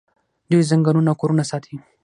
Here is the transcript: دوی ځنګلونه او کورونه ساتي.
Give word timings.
دوی 0.49 0.63
ځنګلونه 0.69 1.09
او 1.11 1.19
کورونه 1.21 1.43
ساتي. 1.51 1.75